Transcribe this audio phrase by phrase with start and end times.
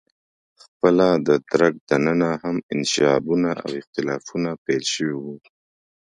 [0.63, 5.35] خپله د درګ دننه هم انشعابونه او اختلافونه پیل شوي وو.